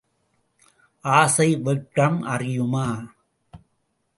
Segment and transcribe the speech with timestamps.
[1.05, 2.87] ஆசை வெட்கம் அறியுமா?